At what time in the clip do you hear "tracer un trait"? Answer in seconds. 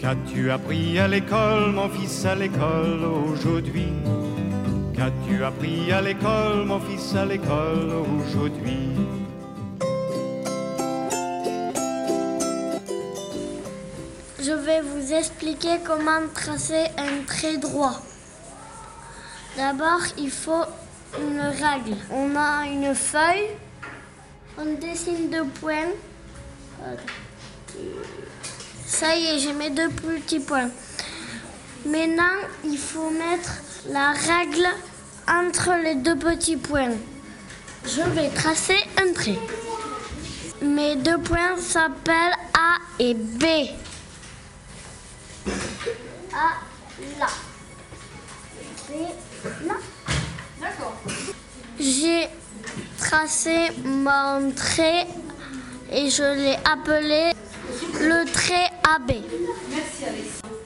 16.34-17.58, 38.28-39.38